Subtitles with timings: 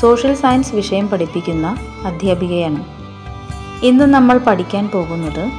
[0.00, 2.84] Social science വിഷയം പഠിപ്പിക്കുന്ന അധ്യാപികയാണ്.
[3.86, 5.50] ഇന്ന് നമ്മൾ പഠിക്കാൻ പോകുന്നത്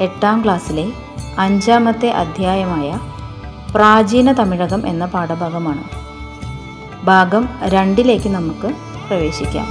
[0.00, 0.92] എട്ടാം ക്ലാസ്സിലെ
[1.38, 3.00] അഞ്ചാമത്തെ അധ്യായമായ
[3.74, 5.84] പ്രാചീന തമിഴകം എന്ന പാഠഭാഗമാണ്.
[7.06, 8.72] ഭാഗം രണ്ടിലേക്ക് നമുക്ക്
[9.08, 9.66] പ്രവേശിക്കാം.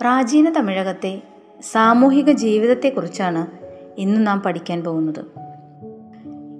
[0.00, 1.22] പ്രാചീന തമിഴകത്തെ
[1.72, 3.46] സാമൂഹിക ജീവിതത്തെക്കുറിച്ചാണ്
[3.98, 5.37] ഇന്ന് നാം പഠിക്കാൻ പോകുന്നത്.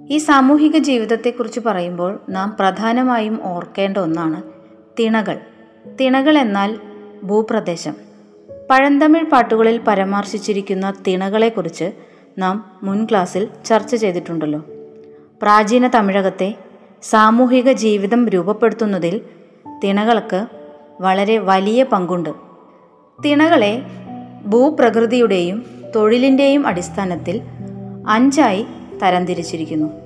[0.09, 4.43] ഈ സാമൂഹിക ജീവിതത്തെക്കുറിച്ച് പറയുമ്പോൾ നാം പ്രധാനമായും ഓർക്കേണ്ട ഒന്നാണ്
[4.99, 5.39] തിണകൾ.
[6.01, 6.79] തിണകൾ എന്നാൽ
[7.23, 7.95] ഭൂപ്രദേശം.
[8.69, 11.91] പഴന്തമിഴ് പാട്ടുകളിൽ പരാമർശിച്ചിരിക്കുന്ന തിണകളെക്കുറിച്ച്
[12.37, 14.63] നാം മുൻ ക്ലാസ്സിൽ ചർച്ച ചെയ്തിട്ടുണ്ടല്ലോ.
[15.41, 16.55] പ്രാചീന തമിഴകത്തെ
[17.03, 19.21] സാമൂഹിക ജീവിതം രൂപപ്പെടുത്തുന്നതിൽ
[19.83, 20.47] തിണകൾക്ക്
[21.01, 22.29] വളരെ വലിയ പങ്കുണ്ട്.
[23.25, 23.81] തിണകളെ
[24.47, 25.65] ഭൂപ്രകൃതിയുടെയും
[25.95, 27.41] തൊഴിലിന്റെയും അടിസ്ഥാനത്തിൽ
[28.07, 28.65] അഞ്ചായി
[29.03, 29.98] തരംതിരിച്ചിരിക്കുന്നു.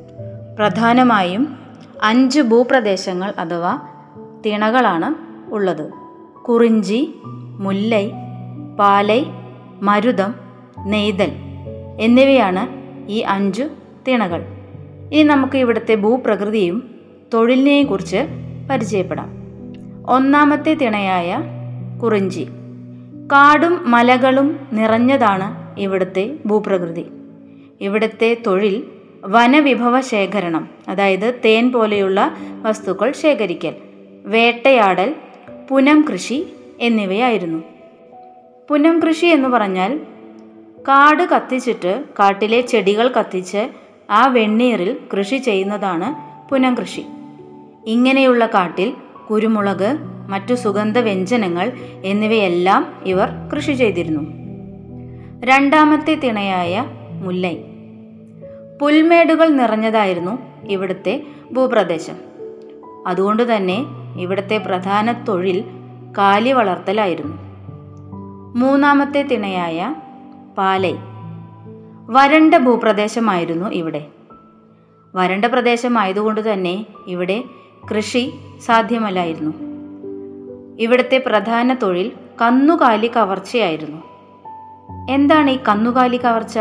[0.60, 1.58] പ്രധാനമായും
[2.04, 3.80] അഞ്ച് ഭൂപ്രദേശങ്ങൾ അഥവാ
[4.46, 5.16] തിണകളാണ്
[5.54, 5.92] ഉള്ളത്.
[6.48, 7.14] കുറിഞ്ചി
[7.60, 8.10] മുല്ലൈ
[8.80, 9.24] പാലൈ
[9.82, 10.36] മരുതം
[10.86, 11.32] നെയ്തൽ
[12.00, 12.68] എന്നിവയാണ്
[13.12, 13.68] ഈ അഞ്ചു
[14.08, 14.46] തിണകൾ.
[15.14, 16.96] ഇനി നമുക്ക് ഇവിടുത്തെ ഭൂപ്രകൃതിയും
[17.34, 18.18] തൊഴിലിനെയും കുറിച്ച്
[18.70, 19.30] പരിചയപ്പെടാം.
[20.08, 21.38] ഒന്നാമത്തെ തിണയായ
[22.04, 22.48] കുറിഞ്ചി.
[23.32, 27.06] കാടും മലകളും നിറഞ്ഞതാണ് ഇവിടുത്തെ ഭൂപ്രകൃതി.
[27.82, 28.84] ഇവിടുത്തെ തൊഴിൽ
[29.26, 33.76] വനവിഭവ ശേഖരണം അതായത് തേൻ പോലെയുള്ള വസ്തുക്കൾ ശേഖരിക്കൽ
[34.26, 35.16] വേട്ടയാടൽ
[35.70, 37.64] പുനം കൃഷി എന്നിവയായിരുന്നു.
[38.70, 39.98] പുനം കൃഷി എന്ന് പറഞ്ഞാൽ
[40.88, 43.68] കാട് കത്തിച്ചിട്ട് കാട്ടിലെ ചെടികൾ കത്തിച്ച്
[44.12, 46.16] ആ വെണ്ണീറിൽ കൃഷി ചെയ്യുന്നതാണ്
[46.50, 47.06] പുനം കൃഷി.
[47.88, 48.94] ഇങ്ങനെയുള്ള കാട്ടിൽ
[49.32, 49.98] കുരുമുളക്
[50.30, 51.72] മറ്റു സുഗന്ധ വ്യഞ്ജനങ്ങൾ
[52.04, 54.22] എന്നിവയെല്ലാം ഇവർ കൃഷി ചെയ്തിരുന്നു.
[55.46, 56.86] രണ്ടാമത്തെ തിണയായ
[57.22, 57.58] മുല്ലൈ.
[58.84, 62.16] പുൽമേടുകൾ നിറഞ്ഞതായിരുന്നു ഇവിടുത്തെ ഭൂപ്രദേശം.
[63.08, 63.86] അതുകൊണ്ട് തന്നെ
[64.18, 65.64] ഇവിടുത്തെ പ്രധാന തൊഴിൽ
[66.18, 67.38] കാലി വളർത്തലായിരുന്നു.
[68.56, 69.96] മൂന്നാമത്തെ തിണയായ
[70.58, 70.96] പാലൈ.
[72.10, 74.08] വരണ്ട ഭൂപ്രദേശമായിരുന്നു ഇവിടെ.
[75.16, 77.44] വരണ്ട പ്രദേശമായതുകൊണ്ട് തന്നെ ഇവിടെ
[77.92, 78.34] കൃഷി
[78.66, 79.54] സാധ്യമല്ലായിരുന്നു.
[80.80, 82.12] ഇവിടുത്തെ പ്രധാന തൊഴിൽ
[82.42, 84.04] കന്നുകാലി കവർച്ചയായിരുന്നു.
[85.10, 86.60] എന്താണ് ഈ കന്നുകാലി കവർച്ച?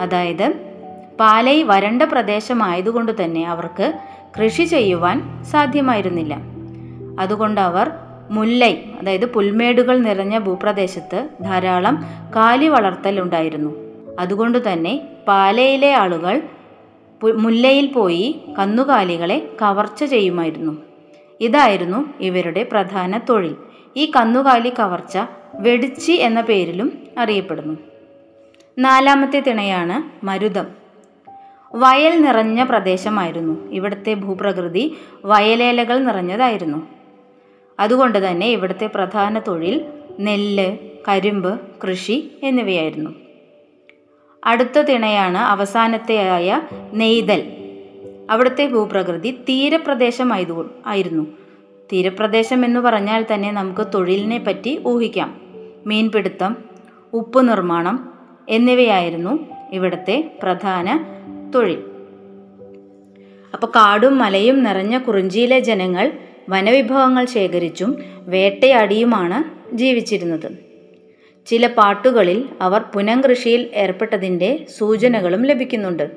[0.00, 0.73] അതായത്
[1.20, 3.92] പാലൈ വരണ്ട പ്രദേശമായതുകൊണ്ട് തന്നെ അവർക്ക്
[4.38, 6.36] കൃഷി ചെയ്യുവാൻ സാധ്യമായിരുന്നില്ല.
[7.20, 7.90] അതുകൊണ്ട് അവർ
[8.30, 12.04] മുല്ലൈ അതായത് പുൽമേടുകൾ നിറഞ്ഞ ഭൂപ്രദേശത്ത് ധാരാളം
[12.36, 13.74] കാലി വളർത്തലുണ്ടായിരുന്നു
[14.18, 16.42] അതുകൊണ്ട് തന്നെ പാലയിലെ ആളുകൾ
[17.24, 20.82] മുല്ലയിൽ പോയി കന്നുകാലികളെ കവർച്ച ചെയ്യുമായിരുന്നു.
[21.40, 23.56] ഇതായിരുന്നു ഇവരുടെ പ്രധാന തൊഴിൽ.
[23.96, 25.18] ഈ കന്നുകാലി കവർച്ച
[25.54, 27.78] വെടിച്ചി എന്ന പേരിലും അറിയപ്പെടുന്നു.
[28.78, 30.83] നാലാമത്തെ തിണയാണ് മരുതം.
[31.74, 33.70] വയൽ നിറഞ്ഞ പ്രദേശമായിരുന്നു.
[33.70, 36.86] ഇവിടുത്തെ ഭൂപ്രകൃതി വയലേലകൾ നിറഞ്ഞതായിരുന്നു.
[37.80, 39.84] അതുകൊണ്ട് തന്നെ ഇവിടുത്തെ പ്രധാന തൊഴിൽ
[40.20, 40.76] നെല്ല്
[41.08, 43.10] കരിമ്പ് കൃഷി എന്നിവയായിരുന്നു.
[44.44, 46.62] അടുത്ത തിണയാണ് അവസാനത്തെയായ
[46.92, 47.52] നെയ്തൽ.
[48.30, 51.26] അവിടുത്തെ ഭൂപ്രകൃതി തീരപ്രദേശമായതു ആയിരുന്നു.
[51.92, 55.40] തീരപ്രദേശം എന്ന് പറഞ്ഞാൽ തന്നെ നമുക്ക് തൊഴിലിനെ പറ്റി ഊഹിക്കാം.
[55.86, 56.56] മീൻപിടുത്തം
[57.12, 58.12] ഉപ്പ് നിർമ്മാണം
[58.48, 59.38] എന്നിവയായിരുന്നു
[59.72, 61.13] ഇവിടുത്തെ പ്രധാന
[61.54, 61.78] തൊഴിൽ.
[63.54, 66.12] അപ്പോൾ കാടും മലയും നിറഞ്ഞ കുറിഞ്ചിയിലെ ജനങ്ങൾ
[66.48, 69.44] വനവിഭവങ്ങൾ ശേഖരിച്ചും വേട്ടയാടിയുമാണ്
[69.76, 70.52] ജീവിച്ചിരുന്നത്.
[71.46, 76.10] ചില പാട്ടുകളിൽ അവർ പുനംകൃഷിയിൽ ഏർപ്പെട്ടതിന്റെ സൂചനകളും ലഭിക്കുന്നുണ്ട്.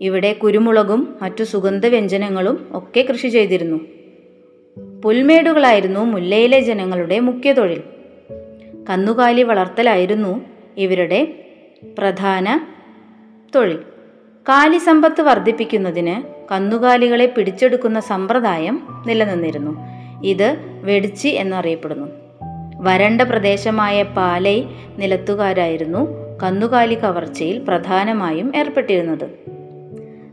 [0.00, 3.80] ഇവിടെ കുരുമുളകും മറ്റു സുഗന്ധവ്യഞ്ജനങ്ങളും ഒക്കെ കൃഷി ചെയ്തിരുന്നു.
[5.04, 7.82] പുൽമേടുകളായിരുന്നു മുല്ലയിലെ ജനങ്ങളുടെ മുഖ്യ തൊഴിൽ.
[8.90, 10.40] കന്നുകാലി വളർത്തലായിരുന്നു
[10.76, 11.44] ഇവരുടെ
[11.98, 12.60] പ്രധാന
[13.54, 13.78] തൊഴിൽ.
[14.48, 16.22] കാലിസമ്പത്ത് വർദ്ധിപ്പിക്കുന്നതിന്
[16.52, 19.78] കന്നുകാലികളെ പിടിച്ചെടുക്കുന്ന സമ്പ്രദായം നിലനിന്നിരുന്നു.
[20.24, 22.06] ഇത് വെടിച്ചി എന്നറിയപ്പെടുന്നു.
[22.80, 24.62] വരണ്ട പ്രദേശമായ പാലൈ
[24.98, 26.08] നിലത്തുകാരായിരുന്നു
[26.42, 29.30] കന്നുകാലി കവർച്ചയിൽ പ്രധാനമായും ഏർപ്പെട്ടിരുന്നത്.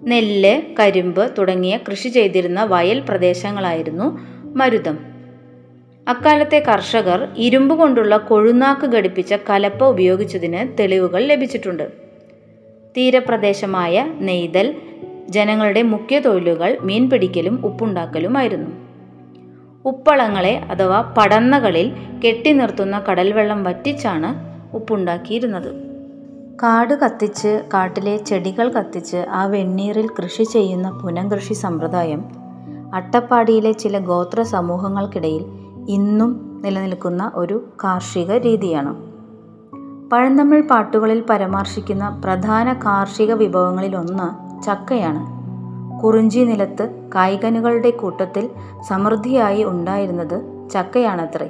[0.04, 4.19] നെല്ല് കരിമ്പ് തുടങ്ങിയ കൃഷി ചെയ്തിരുന്ന വയൽ പ്രദേശങ്ങളായിരുന്നു
[4.56, 4.98] മരുതം.
[6.07, 12.06] അക്കാലത്തെ കർഷകർ ഇരുമ്പ് കൊണ്ടുള്ള കൊഴുനാക്ക് ഘടിപ്പിച്ച കലപ്പ ഉപയോഗിച്ചതിന് തെളിവുകൾ ലഭിച്ചിട്ടുണ്ട്.
[12.97, 14.75] തീരപ്രദേശമായ നെയ്തൽ
[15.29, 18.71] ജനങ്ങളുടെ മുഖ്യ തൊഴിലുകൾ മീൻ പിടിക്കലും ഉപ്പുണ്ടാക്കലുമായിരുന്നു.
[19.85, 21.91] ഉപ്പളങ്ങളെ അഥവാ പടന്നകളിൽ
[22.25, 24.29] കെട്ടി നിർത്തുന്ന കടൽവെള്ളം വറ്റിച്ചാണ്
[24.75, 25.87] ഉപ്പുണ്ടാക്കിയിരുന്നത്.
[26.63, 32.25] കാട് കത്തിച്ച് കാട്ടിലെ ചെടികൾ കത്തിച്ച് ആ വെണ്ണീറിൽ കൃഷി ചെയ്യുന്ന പുനംകൃഷി സമ്പ്രദായം
[32.93, 35.45] അട്ടപ്പാടിയിലെ ചില ഗോത്ര സമൂഹങ്ങൾക്കിടയിൽ
[35.89, 39.06] ഇന്നും നിലനിൽക്കുന്ന ഒരു കാർഷിക രീതിയാണ്.
[40.12, 45.38] പഴന്തമിഴ് പാട്ടുകളിൽ പരാമർശിക്കുന്ന പ്രധാന കാർഷിക വിഭവങ്ങളിലൊന്ന് ചക്കയാണ്.
[46.04, 48.50] കുറിഞ്ചി നിലത്ത് കായ്കനുകളുടെ കൂട്ടത്തിൽ
[48.88, 51.50] സമൃദ്ധിയായി ഉണ്ടായിരുന്നത് ചക്കയാണത്രേ.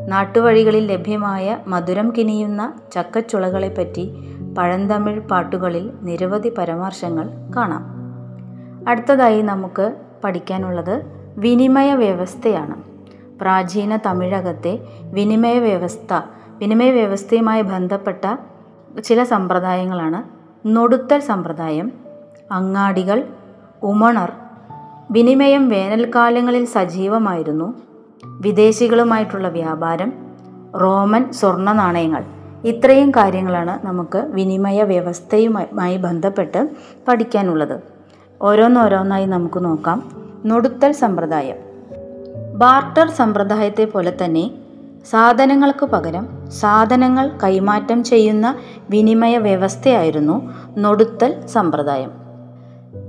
[0.00, 7.84] നാട്ടുവഴികളിൽ ലഭ്യമായ മധുരം കിനിയുന്ന ചക്കച്ചുളകളെപ്പറ്റി പഴന്തമിഴ് പാട്ടുകളിൽ നിരവധി പരാമർശങ്ങൾ കാണാം.
[8.88, 9.92] അടുത്തതായി നമുക്ക്
[10.24, 11.02] പഠിക്കാനുള്ളത്
[11.36, 12.82] വിനിമയ വ്യവസ്ഥയാണ്.
[13.40, 14.78] പ്രാചീന തമിഴകത്തെ
[15.12, 16.20] വിനിമയ വ്യവസ്ഥ
[16.58, 18.36] വിനിമയ വ്യവസ്ഥയുമായി ബന്ധപ്പെട്ട
[19.00, 20.38] ചില സമ്പ്രദായങ്ങളാണ്.
[20.66, 21.92] നൊടുത്തൽ സമ്പ്രദായം
[22.52, 23.24] അങ്ങാടികൾ
[23.82, 24.32] ഉമണർ
[25.10, 27.74] വിനിമയം വേനൽക്കാലങ്ങളിൽ സജീവമായിരുന്നു.
[28.24, 30.12] വിദേശികളുമായിട്ടുള്ള വ്യാപാരം
[30.80, 32.24] റോമൻ സ്വർണ നാണയങ്ങൾ
[32.64, 36.68] ഇത്രയും കാര്യങ്ങളാണ് നമുക്ക് വിനിമയ വ്യവസ്ഥയുമായി ബന്ധപ്പെട്ട്
[37.08, 37.80] പഠിക്കാനുള്ളത്.
[38.42, 40.10] ഓരോന്നോരോന്നായി നമുക്ക് നോക്കാം.
[40.46, 41.56] നൊടുത്തൽ സമ്പ്രദായം.
[42.58, 44.50] ബാർട്ടർ സമ്പ്രദായത്തെ പോലെ തന്നെ
[45.06, 48.54] സാധനങ്ങൾക്ക് പകരം സാധനങ്ങൾ കൈമാറ്റം ചെയ്യുന്ന
[48.90, 52.10] വിനിമയ വ്യവസ്ഥയായിരുന്നു നൊടുത്തൽ സമ്പ്രദായം.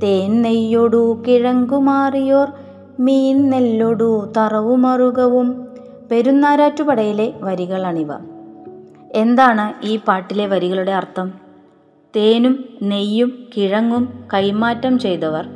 [0.04, 2.48] തേൻ നെയ്യൊടു കിഴങ്കുമാറിയോർ
[3.00, 5.68] മീൻ നെല്ലൊടു തറവുമറുകവും
[6.12, 8.08] പെരുന്നാരാറ്റുപടയിലെ വരികളാണിവ
[9.12, 11.34] എന്താണ് ഈ പാട്ടിലെ വരികളുടെ അർത്ഥം?
[12.16, 15.48] തേനും നെയ്യും കിഴങ്ങും കൈമാറ്റം ചെയ്തവർ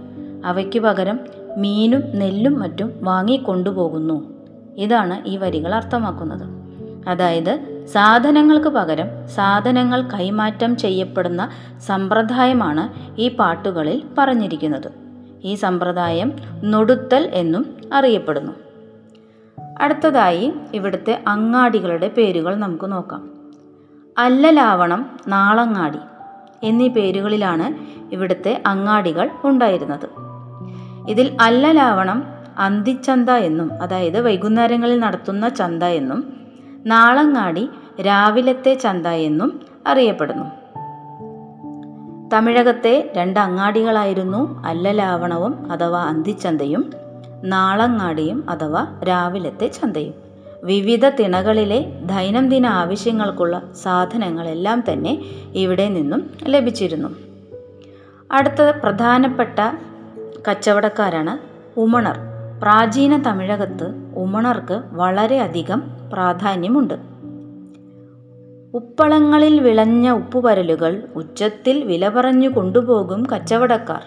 [0.46, 1.20] അവയ്ക്കു പകരം
[1.58, 4.33] മീനും നെല്ലും മറ്റും വാങ്ങിക്കൊണ്ടുപോകുന്നു.
[4.78, 6.64] ഇതാണ് ഈ വരികൾ അർത്ഥമാക്കുന്നത്.
[7.08, 11.50] അതായത് സാധനങ്ങൾക്ക് പകരം സാധനങ്ങൾ കൈമാറ്റം ചെയ്യപ്പെടുന്ന
[11.88, 14.92] സമ്പ്രദായമാണ് ഈ പാട്ടുകളിൽ പറഞ്ഞിരിക്കുന്നത്.
[15.44, 16.32] ഈ സമ്പ്രദായം
[16.64, 18.52] നൊടുത്തൽ എന്നും അറിയപ്പെടുന്നു.
[19.82, 23.30] അടുത്തതായി ഇവിടുത്തെ അങ്ങാടികളുടെ പേരുകൾ നമുക്ക് നോക്കാം.
[24.18, 26.00] അല്ലലാവണം നാളങ്ങാടി
[26.64, 27.74] എന്നീ പേരുകളിലാണ്
[28.14, 30.10] ഇവിടുത്തെ അങ്ങാടികൾ ഉണ്ടായിരുന്നത്.
[31.10, 36.34] ഇതിൽ അല്ലലാവണം അന്തിച്ചന്ത എന്നും അതായത് വൈകുന്നേരങ്ങളിൽ നടത്തുന്ന ചന്ത എന്നും
[36.86, 37.70] നാളങ്ങാടി
[38.02, 40.46] രാവിലത്തെ ചന്ത എന്നും അറിയപ്പെടുന്നു.
[42.34, 46.92] തമിഴകത്തെ രണ്ട് അങ്ങാടികളായിരുന്നു അല്ലലാവണവും അഥവാ അന്തിച്ചന്തയും
[47.44, 50.14] നാളങ്ങാടിയും അഥവാ രാവിലത്തെ ചന്തയും.
[50.64, 55.22] വിവിധ തിണകളിലെ ദൈനംദിന ആവശ്യങ്ങൾക്കുള്ള സാധനങ്ങളെല്ലാം തന്നെ
[55.54, 57.10] ഇവിടെ നിന്നും ലഭിച്ചിരുന്നു.
[58.32, 59.60] അടുത്ത പ്രധാനപ്പെട്ട
[60.52, 62.33] കച്ചവടക്കാരാണ് ഉമണർ.
[62.64, 65.82] പ്രാചീന തമിഴകത്ത് ഉമണർക്ക് വളരെയധികം
[66.14, 66.94] പ്രാധാന്യമുണ്ട്.
[68.74, 74.04] ഉപ്പളങ്ങളിൽ വിളഞ്ഞ ഉപ്പുപരലുകൾ ഉച്ചത്തിൽ വില പറഞ്ഞു കൊണ്ടുപോകും കച്ചവടക്കാർ.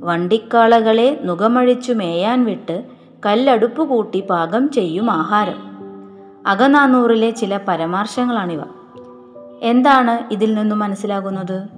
[0.00, 2.84] വണ്ടിക്കാളകളെ നുകമഴിച്ചു മേയാൻ വിട്ട്
[3.26, 5.58] കല്ലടുപ്പ് കൂട്ടി പാകം ചെയ്യും ആഹാരം.
[6.46, 8.60] അകനാനൂറിലെ ചില പരാമർശങ്ങളാണിവ.
[9.62, 11.68] എന്താണ് ഇതിൽ നിന്നും മനസ്സിലാകുന്നത്?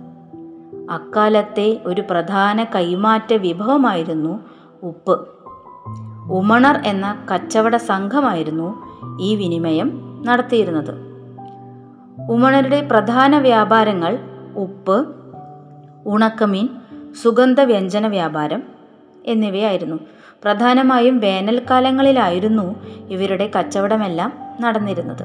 [0.90, 4.40] അക്കാലത്തെ ഒരു പ്രധാന കൈമാറ്റ വിഭവമായിരുന്നു
[4.83, 5.40] ഉപ്പ്.
[6.31, 8.83] ഉമണർ എന്ന കച്ചവട സംഘമായിരുന്നു
[9.21, 10.95] ഈ വിനിമയം നടത്തിയിരുന്നത്.
[12.31, 14.19] ഉമണരുടെ പ്രധാന വ്യാപാരങ്ങൾ
[14.57, 15.07] ഉപ്പ്
[16.07, 16.69] ഉണക്കമീൻ
[17.23, 18.63] സുഗന്ധ വ്യഞ്ജന വ്യാപാരം
[19.27, 19.97] എന്നിവയായിരുന്നു.
[20.45, 22.77] പ്രധാനമായും വേനൽക്കാലങ്ങളിലായിരുന്നു
[23.09, 25.23] ഇവരുടെ കച്ചവടമെല്ലാം നടന്നിരുന്നത്.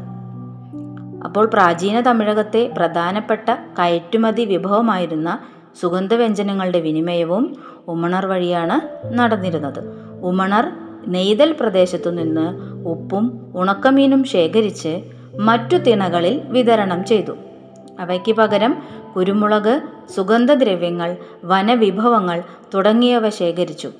[1.23, 5.39] അപ്പോൾ പ്രാചീന തമിഴകത്തെ പ്രധാനപ്പെട്ട കയറ്റുമതി വിഭവമായിരുന്ന
[5.81, 7.55] സുഗന്ധവ്യഞ്ജനങ്ങളുടെ വിനിമയവും
[7.87, 9.93] ഉമണർ വഴിയാണ് നടന്നിരുന്നത്.
[10.23, 12.47] ഉമണർ നെയ്തൽ പ്രദേശത്തു നിന്ന്
[12.87, 15.03] ഉപ്പും ഉണക്കമീനും ശേഖരിച്ച്
[15.39, 17.31] മറ്റു തിണകളിൽ വിതരണം ചെയ്തു.
[17.99, 18.83] അവയ്ക്ക് പകരം
[19.15, 19.81] കുരുമുളക്
[20.15, 22.43] സുഗന്ധദ്രവ്യങ്ങൾ വനവിഭവങ്ങൾ
[22.73, 23.91] തുടങ്ങിയവ ശേഖരിച്ചു.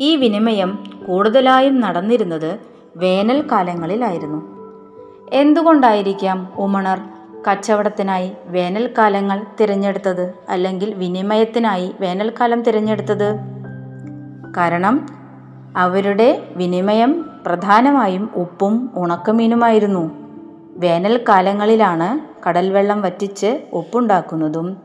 [0.00, 2.58] ഈ വിനിമയം കൂടുതലായും നടന്നിരുന്നത്
[2.96, 4.56] വേനൽക്കാലങ്ങളിലായിരുന്നു
[5.32, 6.98] എന്തുകൊണ്ടായിരിക്കാം ഉമണർ
[7.50, 13.34] കച്ചവടത്തിനായി വേനൽക്കാലങ്ങൾ തിരഞ്ഞെടുത്തത് അല്ലെങ്കിൽ വിനിമയത്തിനായി വേനൽക്കാലം തിരഞ്ഞെടുത്തത്?
[14.56, 15.15] കാരണം
[15.76, 20.10] അവരുടെ വിനിമയം പ്രധാനമായും ഉപ്പും ഉണക്കമീനുമായിരുന്നു.
[20.76, 22.18] വേനൽക്കാലങ്ങളിലാണ്
[22.48, 24.76] കടൽവെള്ളം വറ്റിച്ച് ഉപ്പുണ്ടാക്കുന്നതും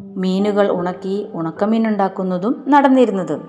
[0.00, 3.40] മീനുകൾ ഉണക്കി ഉണക്കമീനുണ്ടാക്കുന്നതും നടന്നിരുന്നത്.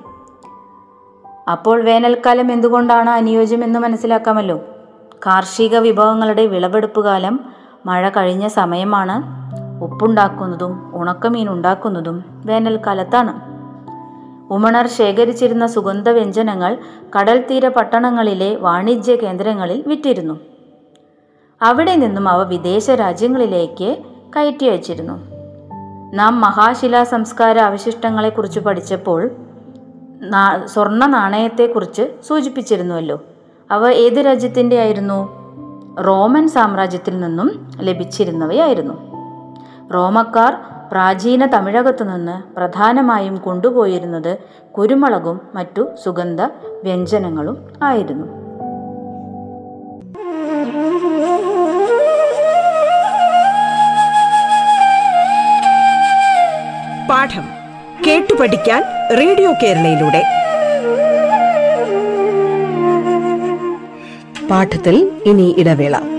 [1.51, 4.57] അപ്പോൾ വേനൽക്കാലം എന്തുകൊണ്ടാണ് അനുയോജ്യമെന്ന് മനസ്സിലാക്കാമല്ലോ?
[5.27, 7.39] കാർഷിക വിഭവങ്ങളുടെ വിളവെടുപ്പ് കാലം
[7.86, 9.48] മഴ കഴിഞ്ഞ സമയമാണ്
[9.84, 13.57] ഉപ്പുണ്ടാക്കുന്നതും ഉണക്കമീൻ ഉണ്ടാക്കുന്നതും വേനൽക്കാലത്താണ്.
[14.51, 16.77] ഉമണർ ശേഖരിച്ചിരുന്ന സുഗന്ധവ്യഞ്ജനങ്ങൾ
[17.20, 20.39] കടൽത്തീര തീര പട്ടണങ്ങളിലെ വാണിജ്യ കേന്ദ്രങ്ങളിൽ വിറ്റിരുന്നു.
[21.62, 23.98] അവിടെ നിന്നും അവ വിദേശ രാജ്യങ്ങളിലേക്ക്
[24.36, 25.20] കയറ്റി അയച്ചിരുന്നു.
[26.13, 29.32] നാം മഹാശിലാ സംസ്കാര അവശിഷ്ടങ്ങളെക്കുറിച്ച് പഠിച്ചപ്പോൾ
[30.22, 33.20] സ്വർണ സ്വർണ നാണയത്തെക്കുറിച്ച് സൂചിപ്പിച്ചിരുന്നുവല്ലോ.
[33.72, 35.38] അവ ഏത് രാജ്യത്തിന്റെ ആയിരുന്നു?
[36.01, 38.94] റോമൻ സാമ്രാജ്യത്തിൽ നിന്നും ലഭിച്ചിരുന്നവയായിരുന്നു.
[39.94, 44.38] റോമക്കാർ പ്രാചീന തമിഴകത്തു നിന്ന് പ്രധാനമായും കൊണ്ടുപോയിരുന്നത്
[44.77, 46.41] കുരുമുളകും മറ്റു സുഗന്ധ
[46.84, 48.27] വ്യഞ്ജനങ്ങളും ആയിരുന്നു.
[57.10, 57.46] പാഠം
[58.08, 58.84] കേട്ടു പഠിക്കാൻ
[59.17, 60.24] റേഡിയോ കേരളയിലൂടെ.
[64.51, 66.16] പാഠത്തിൽ ഇനി ഇടവേള.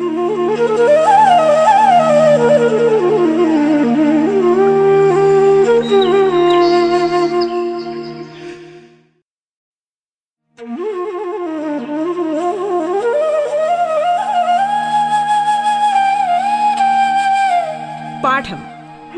[18.25, 18.59] പാഠം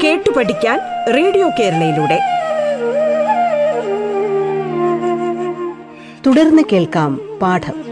[0.04, 0.80] കേട്ടു പഠിക്കാൻ
[1.16, 2.20] റേഡിയോ കേരളയിലൂടെ.
[6.26, 7.90] തുടർന്ന് കേൾക്കാം പാഠം.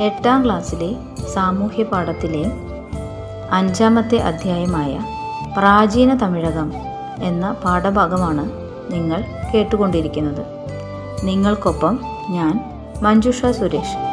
[0.00, 0.94] എട്ടാം ക്ലാസ്സിലെ
[1.34, 2.44] സാമൂഹ്യ പാഠത്തിലെ
[3.52, 5.00] അഞ്ചാമത്തെ അധ്യായമായ
[5.58, 6.72] പ്രാചീന തമിഴകം
[7.22, 10.46] എന്ന പാഠഭാഗമാണ് നിങ്ങൾ കേട്ടുകൊണ്ടിരിക്കുന്നത്.
[11.24, 12.60] നിങ്ങൾക്കൊപ്പം ഞാൻ
[13.02, 14.10] മഞ്ജുഷ സുരേഷ്.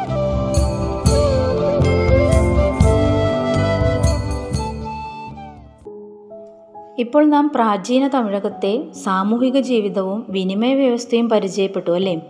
[6.98, 12.20] ഇപ്പോൾ നാം പ്രാചീന തമിഴകത്തെ സാമൂഹിക ജീവിതവും വിനിമയ വ്യവസ്ഥയും പരിചയപ്പെട്ടു അല്ലേ?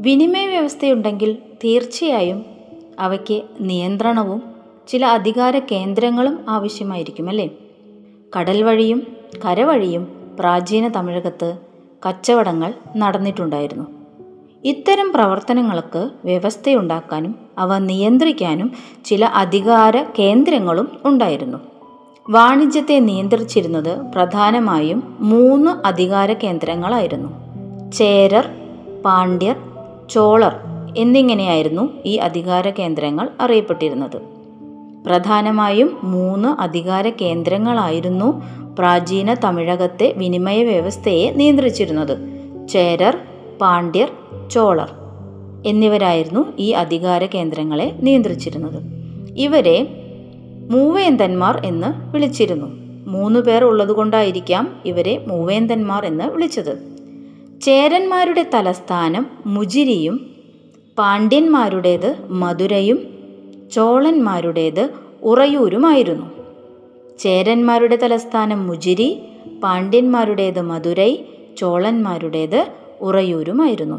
[0.00, 2.46] വിനിമയ വ്യവസ്ഥയുണ്ടെങ്കിൽ തീർച്ചയായും
[2.98, 4.42] അവയ്ക്ക് നിയന്ത്രണവും
[4.88, 7.48] ചില അധികാര കേന്ദ്രങ്ങളും ആവശ്യമായിരിക്കും അല്ലേ?
[8.36, 9.02] കടൽ വഴിയും
[9.44, 11.58] കരവഴിയും പ്രാചീന തമിഴകത്ത്
[12.08, 13.86] കച്ചവടങ്ങൾ നടന്നിട്ടുണ്ടായിരുന്നു.
[14.64, 18.72] ഇത്തരം പ്രവർത്തനങ്ങൾക്ക് വ്യവസ്ഥയുണ്ടാക്കാനും അവ നിയന്ത്രിക്കാനും
[19.04, 21.58] ചില അധികാര കേന്ദ്രങ്ങളും ഉണ്ടായിരുന്നു.
[22.30, 27.30] വാണിജ്യത്തെ നിയന്ത്രിച്ചിരുന്നത് പ്രധാനമായും മൂന്ന് അധികാര കേന്ദ്രങ്ങളായിരുന്നു.
[27.92, 28.48] ചേരർ
[29.04, 29.56] പാണ്ഡ്യർ
[30.10, 30.54] ചോളർ
[30.96, 34.37] എന്നിങ്ങനെയായിരുന്നു ഈ അധികാര കേന്ദ്രങ്ങൾ അറിയപ്പെട്ടിരുന്നത്.
[35.08, 38.42] പ്രധാനമായും മൂന്ന് അധികാര കേന്ദ്രങ്ങളായിരുന്നു
[38.78, 42.18] പ്രാചീന തമിഴകത്തെ വിനിമയ വ്യവസ്ഥയെ നിയന്ത്രിച്ചിരുന്നത്.
[42.68, 43.18] ചേരർ
[43.60, 44.08] പാണ്ഡ്യർ
[44.50, 44.90] ചോളർ
[45.66, 48.82] എന്നിവരായിരുന്നു ഈ അധികാര കേന്ദ്രങ്ങളെ നിയന്ത്രിച്ചിരുന്നത്.
[49.36, 49.88] ഇവരെ
[50.70, 52.66] മൂവേന്തന്മാർ എന്ന് വിളിച്ചിരുന്നു.
[53.10, 56.96] മൂന്ന് പേർ ഉള്ളതുകൊണ്ടായിരിക്കാം ഇവരെ മൂവേന്തന്മാർ എന്ന് വിളിച്ചത്.
[57.62, 60.30] ചേരന്മാരുടെ തലസ്ഥാനം മുജിരിയും
[60.98, 63.07] പാണ്ഡ്യന്മാരുടേത് മധുരയും
[63.72, 64.90] ചോളന്മാരുടേത്
[65.22, 66.26] ഉറയൂരുമായിരുന്നു.
[67.18, 69.22] ചേരന്മാരുടെ തലസ്ഥാനം മുജിരി
[69.62, 71.18] പാണ്ഡ്യന്മാരുടേത് മധുരൈ
[71.58, 72.66] ചോളന്മാരുടേത്
[73.00, 73.98] ഉറയൂരുമായിരുന്നു.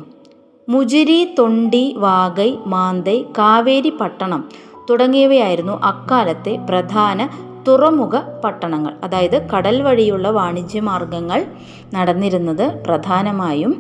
[0.70, 4.50] മുജിരി തൊണ്ടി വാഗൈ മാന്തൈ കാവേരി പട്ടണം
[4.90, 7.30] തുടങ്ങിയവയായിരുന്നു അക്കാലത്തെ പ്രധാന
[7.68, 8.94] തുറമുഖ പട്ടണങ്ങൾ.
[9.04, 11.46] അതായത് കടൽ വഴിയുള്ള വാണിജ്യ മാർഗങ്ങൾ
[11.94, 13.74] നടന്നിരുന്നത് പ്രധാനമായും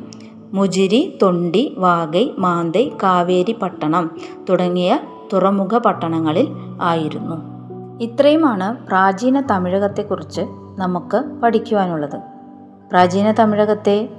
[0.53, 4.11] മുജിരി തൊണ്ടി വാഗൈ മാന്തൈ കാവേരി പട്ടണം
[4.49, 4.99] തുടങ്ങിയ
[5.33, 6.47] തുറമുഖ പട്ടണങ്ങളിൽ
[6.81, 7.59] ആയിരുന്നു.
[8.03, 10.41] ഇത്രയുമാണ് പ്രാചീന തമിഴകത്തെക്കുറിച്ച്
[10.77, 12.17] നമുക്ക് പഠിക്കുവാനുള്ളത്.
[12.91, 14.09] പ്രാചീന തമിഴകത്തെ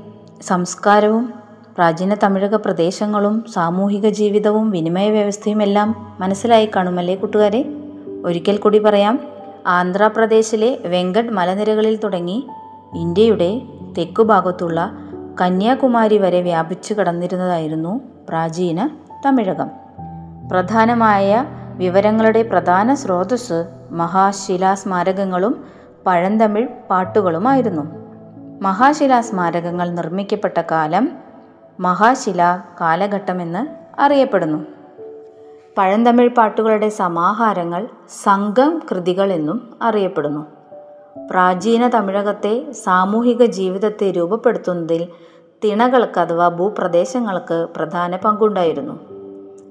[0.43, 1.33] സംസ്കാരവും
[1.75, 7.75] പ്രാചീന തമിഴക പ്രദേശങ്ങളും സാമൂഹിക ജീവിതവും വിനിമയ വ്യവസ്ഥയും എല്ലാം മനസ്സിലായി കാണുമല്ലേ കൂട്ടുകാരെ?
[8.25, 9.21] ഒരിക്കൽ കൂടി പറയാം
[9.67, 12.47] ആന്ധ്രാപ്രദേശിലെ വെങ്കട് മലനിരകളിൽ തുടങ്ങി
[12.97, 13.62] ഇന്ത്യയുടെ
[13.99, 14.93] തെക്കുഭാഗത്തുള്ള
[15.40, 18.90] കന്യാകുമാരി വരെ വ്യാപിച്ചു കടന്നിരുന്നതായിരുന്നു പ്രാചീന
[19.26, 19.71] തമിഴകം.
[20.50, 21.45] പ്രധാനമായ
[21.76, 25.64] വിവരങ്ങളുടെ പ്രധാന സ്രോതസ് മഹാശിലാസ്മാരകങ്ങളും
[26.07, 27.83] പഴന്തമിഴ് പാട്ടുകളുമായിരുന്നു.
[28.62, 31.12] മഹാശിലാസ്മാരകങ്ങൾ നിർമ്മിക്കപ്പെട്ട കാലം
[31.80, 33.66] മഹാശില കാലഘട്ടമെന്ന്
[34.00, 34.64] അറിയപ്പെടുന്നു.
[35.78, 37.88] പഴന്തമിഴ് പാട്ടുകളുടെ സമാഹാരങ്ങൾ
[38.25, 40.47] സംഘം കൃതികൾ എന്നും അറിയപ്പെടുന്നു.
[41.30, 45.09] പ്രാചീന തമിഴകത്തെ സാമൂഹിക ജീവിതത്തെ രൂപപ്പെടുത്തുന്നതിൽ
[45.64, 49.20] തിണകൾക്ക് അഥവാ ഭൂപ്രദേശങ്ങൾക്ക് പ്രധാന പങ്കുണ്ടായിരുന്നു.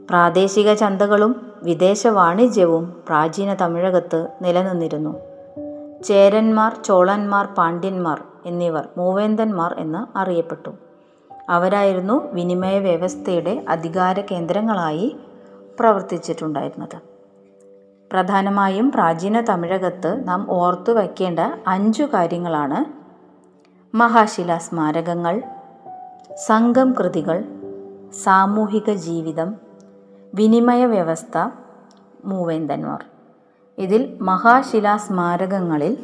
[0.10, 5.16] പ്രാദേശിക ചന്തകളും വിദേശ വാണിജ്യവും പ്രാചീന തമിഴകത്ത് നിലനിന്നിരുന്നു.
[6.04, 10.72] ചേരന്മാർ ചോളന്മാർ പാണ്ഡ്യന്മാർ എന്നിവർ മൂവേന്തന്മാർ എന്ന് അറിയപ്പെട്ടു.
[11.50, 15.16] അവരായിരുന്നു വിനിമയ വ്യവസ്ഥയുടെ അധികാര കേന്ദ്രങ്ങളായി
[15.80, 17.02] പ്രവർത്തിച്ചിട്ടുണ്ടായിരുന്നത്.
[18.12, 22.86] പ്രധാനമായും പ്രാചീന തമിഴകത്ത് നാം ഓർത്തു വയ്ക്കേണ്ട അഞ്ചു കാര്യങ്ങളാണ്
[23.96, 25.42] മഹാശിലാ സ്മാരകങ്ങൾ
[26.48, 27.44] സംഘം കൃതികൾ
[28.24, 29.69] സാമൂഹിക ജീവിതം
[30.34, 31.50] വിനിമയ വ്യവസ്ഥ
[32.26, 33.06] മൂവേന്തന്മാർ
[33.78, 35.98] ഇതിൽ മഹാശിലാ സ്മാരകങ്ങളിൽ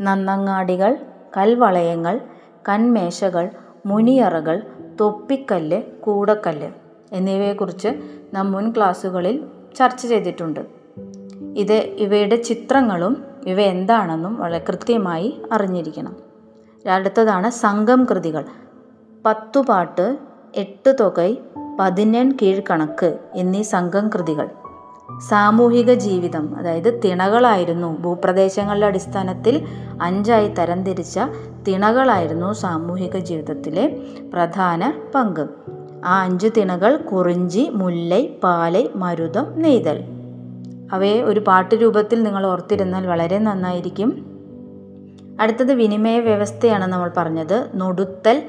[0.00, 0.96] നന്നങ്ങാടികൾ
[1.36, 2.20] കൽവളയങ്ങൾ
[2.68, 3.50] കന്മേശകൾ
[3.86, 4.62] മുനിയറകൾ
[5.00, 6.70] തൊപ്പിക്കല്ല് കൂടക്കല്ല്
[7.12, 7.88] എന്നിവയെക്കുറിച്ച്
[8.34, 9.44] നാം മുൻ ക്ലാസ്സുകളിൽ
[9.76, 10.60] ചർച്ച ചെയ്തിട്ടുണ്ട്.
[11.56, 16.16] ഇത് ഇവയുടെ ചിത്രങ്ങളും ഇവ എന്താണെന്നും വളരെ കൃത്യമായി അറിഞ്ഞിരിക്കണം.
[16.90, 18.44] അടുത്തതാണ് സംഘം കൃതികൾ.
[19.26, 20.18] പത്തുപാട്ട്
[20.54, 21.36] എട്ട് തുകൈ
[21.78, 24.48] പതിനെൺ കീഴ്ക്കണക്ക് എന്നീ സംഘം കൃതികൾ
[25.28, 29.66] സാമൂഹിക ജീവിതം അതായത് തിണകളായിരുന്നു ഭൂപ്രദേശങ്ങളുടെ അടിസ്ഥാനത്തിൽ
[30.02, 31.20] അഞ്ചായി തരംതിരിച്ച
[31.68, 34.02] തിണകളായിരുന്നു സാമൂഹിക ജീവിതത്തിലെ
[34.34, 35.48] പ്രധാന പങ്ക്.
[36.04, 40.04] ആ അഞ്ച് തിണകൾ കുറിഞ്ചി മുല്ലൈ പാലൈ മരുതം നെയ്തൽ.
[40.92, 44.26] അവയെ ഒരു പാട്ട് രൂപത്തിൽ നിങ്ങൾ ഓർത്തിരുന്നാൽ വളരെ നന്നായിരിക്കും.
[45.40, 47.70] അടുത്തത് വിനിമയ വ്യവസ്ഥയാണ് നമ്മൾ പറഞ്ഞത്.
[47.74, 48.42] നൊടുത്തൽ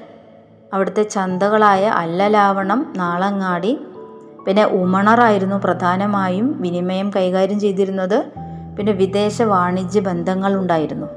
[0.74, 3.80] അവിടുത്തെ ചന്തകളായ അല്ലലാവണം നാളങ്ങാടി
[4.48, 8.26] പിന്നെ ഉമണറായിരുന്നു പ്രധാനമായും വിനിമയം കൈകാര്യം ചെയ്തിരുന്നത്.
[8.78, 11.08] പിന്നെ വിദേശ വാണിജ്യ ബന്ധങ്ങൾ ഉണ്ടായിരുന്നു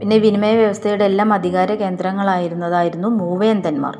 [0.00, 3.98] പിന്നെ വിനിമയ വ്യവസ്ഥയുടെ എല്ലാം അധികാര കേന്ദ്രങ്ങളായിരുന്നതായിരുന്നു മൂവേന്തന്മാർ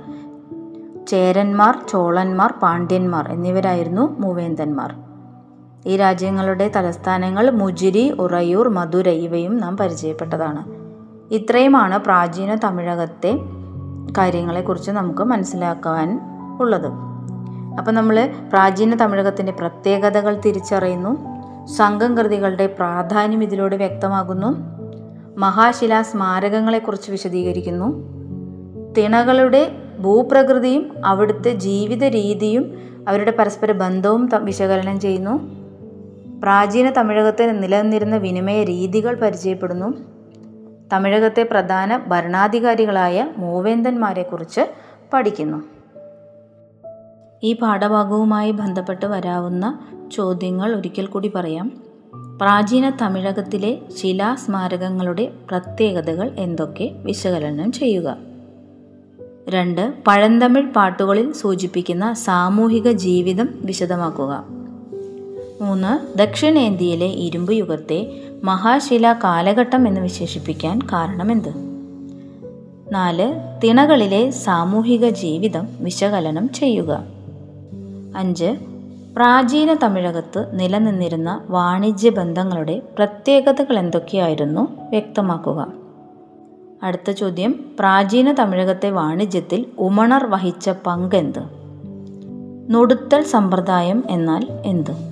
[1.09, 4.95] ചേരന്മാർ ചോളന്മാർ പാണ്ഡ്യന്മാർ എന്നിവരായിരുന്നു മൂവേന്തന്മാർ
[5.87, 10.65] ഈ രാജ്യങ്ങളുടെ തലസ്ഥാനങ്ങൾ മുജിരി ഉറയൂർ മധുര ഇവയും നാം പരിചയപ്പെട്ടതാണ്.
[11.35, 13.39] ഇത്രയുമാണ് പ്രാചീന തമിഴകത്തെ
[14.19, 16.21] കാര്യങ്ങളെക്കുറിച്ച് നമുക്ക് മനസ്സിലാക്കാൻ
[16.61, 16.87] ഉള്ളത്.
[17.79, 21.17] അപ്പം നമ്മൾ പ്രാചീന തമിഴകത്തിന്റെ പ്രത്യേകതകൾ തിരിച്ചറിയുന്നു.
[21.67, 24.57] സംഘം കൃതികളുടെ പ്രാധാന്യം ഇതിലൂടെ വ്യക്തമാകുന്നു.
[25.39, 28.13] മഹാശിലാ സ്മാരകങ്ങളെക്കുറിച്ച് വിശദീകരിക്കുന്നു.
[28.99, 32.73] തിണകളുടെ ഭൂപ്രകൃതിയും അവിടുത്തെ ജീവിത രീതിയും
[33.09, 35.63] അവരുടെ പരസ്പര ബന്ധവും വിശകലനം ചെയ്യുന്നു.
[36.43, 39.95] പ്രാചീന തമിഴകത്തിൽ നിലനിന്നിരുന്ന വിനിമയ രീതികൾ പരിചയപ്പെടുന്നു.
[40.93, 44.61] തമിഴകത്തെ പ്രധാന ഭരണാധികാരികളായ മൂവേന്തന്മാരെക്കുറിച്ച്
[45.13, 45.63] പഠിക്കുന്നു.
[47.43, 49.79] ഈ പാഠഭാഗവുമായി ബന്ധപ്പെട്ട് വരാവുന്ന
[50.13, 51.83] ചോദ്യങ്ങൾ ഒരിക്കൽ കൂടി പറയാം.
[52.41, 56.91] പ്രാചീന തമിഴകത്തിലെ ശിലാസ്മാരകങ്ങളുടെ പ്രത്യേകതകൾ എന്തൊക്കെ?
[56.95, 58.17] വിശകലനം ചെയ്യുക.
[59.49, 64.62] രണ്ട് പഴന്തമിഴ് പാട്ടുകളിൽ സൂചിപ്പിക്കുന്ന സാമൂഹിക ജീവിതം വിശദമാക്കുക.
[65.63, 71.53] മൂന്ന് ദക്ഷിണേന്ത്യയിലെ ഇരുമ്പ് യുഗത്തെ മഹാശില കാലഘട്ടം എന്ന് വിശേഷിപ്പിക്കാൻ കാരണമെന്ത്?
[72.93, 77.05] നാല് തിണകളിലെ സാമൂഹിക ജീവിതം വിശകലനം ചെയ്യുക.
[78.17, 78.57] അഞ്ച്
[79.17, 85.73] പ്രാചീന തമിഴകത്ത് നിലനിന്നിരുന്ന വാണിജ്യ ബന്ധങ്ങളുടെ പ്രത്യേകതകൾ എന്തൊക്കെയായിരുന്നു വ്യക്തമാക്കുക.
[86.83, 91.43] അടുത്ത ചോദ്യം പ്രാചീന തമിഴകത്തെ വാണിജ്യത്തിൽ ഉമണർ വഹിച്ച പങ്കെന്ത്
[92.75, 95.12] നൊടുത്തൽ സമ്പ്രദായം എന്നാൽ എന്ത്?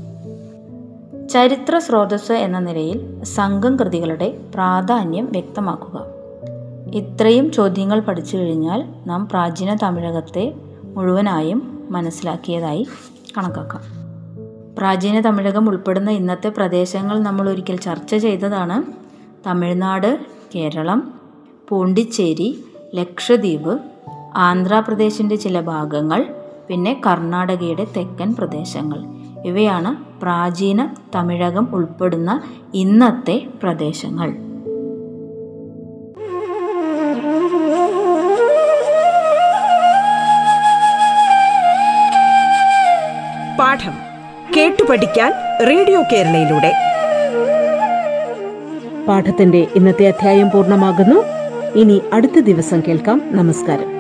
[1.31, 6.05] ചരിത്ര സ്രോതസ് എന്ന നിലയിൽ സംഘം കൃതികളുടെ പ്രാധാന്യം വ്യക്തമാക്കുക.
[6.95, 12.87] ഇത്രയും ചോദ്യങ്ങൾ പഠിച്ചു കഴിഞ്ഞാൽ നാം പ്രാചീന തമിഴകത്തെ മുഴുവനായും മനസ്സിലാക്കിയതായി
[13.39, 13.83] കണക്കാക്കാം.
[14.79, 18.83] പ്രാചീന തമിഴകം ഉൾപ്പെടുന്ന ഇന്നത്തെ പ്രദേശങ്ങൾ നമ്മൾ ഒരിക്കൽ ചർച്ച ചെയ്തതാണ്.
[19.47, 20.21] തമിഴ്നാട്
[20.55, 21.21] കേരളം
[21.69, 22.65] പോണ്ടിച്ചേരി
[22.95, 23.79] ലക്ഷദ്വീപ്
[24.37, 26.27] ആന്ധ്രാപ്രദേശിന്റെ ചില ഭാഗങ്ങൾ
[26.69, 29.20] പിന്നെ കർണാടകയുടെ തെക്കൻ പ്രദേശങ്ങൾ.
[29.45, 32.43] ഇവയാണ് പ്രാചീന തമിഴകം ഉൾപ്പെടുന്ന
[32.75, 34.31] ഇന്നത്തെ പ്രദേശങ്ങൾ.
[43.59, 43.93] പാഠം
[44.57, 45.33] കേട്ടു പഠിക്കാൻ
[45.69, 46.73] റേഡിയോ കേരളയിലൂടെ.
[49.09, 51.25] പാഠത്തിന്റെ ഇന്നത്തെ അധ്യായം പൂർണമാകുന്നു.
[51.79, 53.23] ഇനി അടുത്ത ദിവസം കേൾക്കാം.
[53.27, 54.00] നമസ്കാരം.